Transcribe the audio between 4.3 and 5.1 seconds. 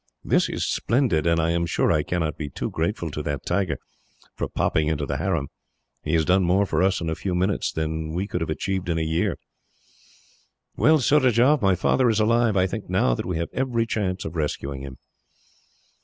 for popping into